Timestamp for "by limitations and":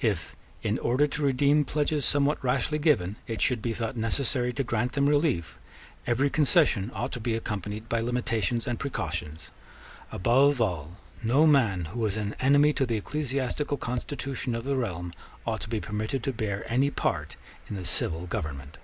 7.86-8.78